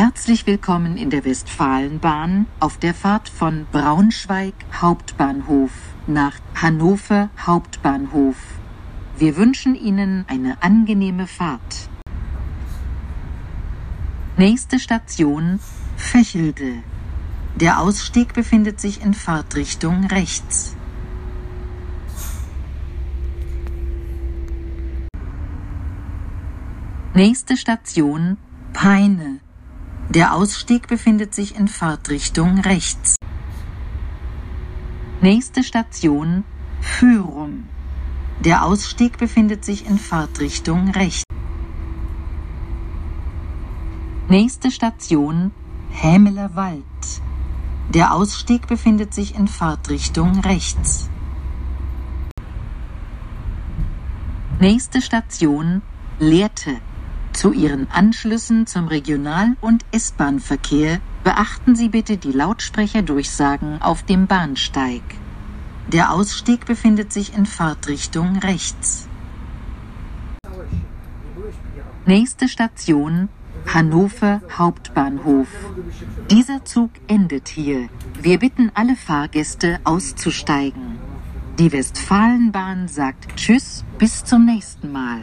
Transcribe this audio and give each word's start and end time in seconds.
Herzlich 0.00 0.46
willkommen 0.46 0.96
in 0.96 1.10
der 1.10 1.24
Westfalenbahn 1.24 2.46
auf 2.60 2.78
der 2.78 2.94
Fahrt 2.94 3.28
von 3.28 3.66
Braunschweig 3.72 4.54
Hauptbahnhof 4.72 5.72
nach 6.06 6.36
Hannover 6.54 7.30
Hauptbahnhof. 7.44 8.36
Wir 9.18 9.36
wünschen 9.36 9.74
Ihnen 9.74 10.24
eine 10.28 10.62
angenehme 10.62 11.26
Fahrt. 11.26 11.88
Nächste 14.36 14.78
Station 14.78 15.58
Fächelde. 15.96 16.74
Der 17.56 17.80
Ausstieg 17.80 18.34
befindet 18.34 18.80
sich 18.80 19.02
in 19.02 19.14
Fahrtrichtung 19.14 20.04
rechts. 20.04 20.76
Nächste 27.14 27.56
Station 27.56 28.36
Peine. 28.72 29.40
Der 30.10 30.34
Ausstieg 30.34 30.88
befindet 30.88 31.34
sich 31.34 31.54
in 31.54 31.68
Fahrtrichtung 31.68 32.60
rechts. 32.60 33.16
Nächste 35.20 35.62
Station 35.62 36.44
Fürum. 36.80 37.64
Der 38.40 38.64
Ausstieg 38.64 39.18
befindet 39.18 39.66
sich 39.66 39.86
in 39.86 39.98
Fahrtrichtung 39.98 40.88
rechts. 40.92 41.24
Nächste 44.30 44.70
Station 44.70 45.52
Hämeler 45.90 46.56
Wald. 46.56 46.84
Der 47.90 48.14
Ausstieg 48.14 48.66
befindet 48.66 49.12
sich 49.12 49.34
in 49.34 49.46
Fahrtrichtung 49.46 50.40
rechts. 50.40 51.10
Nächste 54.58 55.02
Station 55.02 55.82
Lehrte. 56.18 56.78
Zu 57.38 57.52
Ihren 57.52 57.88
Anschlüssen 57.92 58.66
zum 58.66 58.88
Regional- 58.88 59.54
und 59.60 59.84
S-Bahn-Verkehr 59.92 61.00
beachten 61.22 61.76
Sie 61.76 61.88
bitte 61.88 62.16
die 62.16 62.32
Lautsprecherdurchsagen 62.32 63.80
auf 63.80 64.02
dem 64.02 64.26
Bahnsteig. 64.26 65.02
Der 65.86 66.12
Ausstieg 66.12 66.66
befindet 66.66 67.12
sich 67.12 67.38
in 67.38 67.46
Fahrtrichtung 67.46 68.38
rechts. 68.38 69.06
Nächste 72.06 72.48
Station 72.48 73.28
Hannover 73.72 74.42
Hauptbahnhof. 74.58 75.46
Dieser 76.32 76.64
Zug 76.64 76.90
endet 77.06 77.46
hier. 77.46 77.88
Wir 78.20 78.40
bitten 78.40 78.72
alle 78.74 78.96
Fahrgäste 78.96 79.78
auszusteigen. 79.84 80.98
Die 81.60 81.70
Westfalenbahn 81.70 82.88
sagt 82.88 83.36
Tschüss, 83.36 83.84
bis 83.96 84.24
zum 84.24 84.44
nächsten 84.44 84.90
Mal. 84.90 85.20